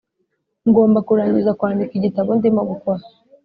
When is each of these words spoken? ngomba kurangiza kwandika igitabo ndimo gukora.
ngomba 0.69 0.99
kurangiza 1.07 1.55
kwandika 1.59 1.93
igitabo 1.95 2.29
ndimo 2.37 2.61
gukora. 2.69 3.01